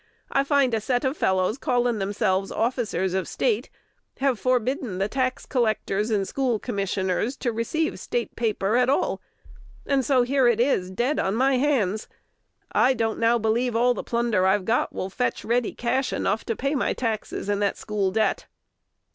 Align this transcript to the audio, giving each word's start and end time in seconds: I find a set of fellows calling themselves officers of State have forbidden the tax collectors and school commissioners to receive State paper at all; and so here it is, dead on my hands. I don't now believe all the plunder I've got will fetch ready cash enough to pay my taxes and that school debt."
I 0.31 0.43
find 0.43 0.73
a 0.73 0.81
set 0.81 1.03
of 1.05 1.15
fellows 1.15 1.59
calling 1.59 1.99
themselves 1.99 2.51
officers 2.51 3.13
of 3.13 3.27
State 3.27 3.69
have 4.17 4.39
forbidden 4.39 4.97
the 4.97 5.07
tax 5.07 5.45
collectors 5.45 6.09
and 6.09 6.27
school 6.27 6.57
commissioners 6.57 7.37
to 7.37 7.51
receive 7.51 7.99
State 7.99 8.35
paper 8.35 8.77
at 8.77 8.89
all; 8.89 9.21
and 9.85 10.03
so 10.03 10.23
here 10.23 10.47
it 10.47 10.59
is, 10.59 10.89
dead 10.89 11.19
on 11.19 11.35
my 11.35 11.57
hands. 11.57 12.07
I 12.71 12.95
don't 12.95 13.19
now 13.19 13.37
believe 13.37 13.75
all 13.75 13.93
the 13.93 14.03
plunder 14.03 14.47
I've 14.47 14.65
got 14.65 14.91
will 14.91 15.11
fetch 15.11 15.45
ready 15.45 15.75
cash 15.75 16.11
enough 16.11 16.45
to 16.45 16.55
pay 16.55 16.73
my 16.73 16.93
taxes 16.93 17.47
and 17.47 17.61
that 17.61 17.77
school 17.77 18.09
debt." 18.09 18.47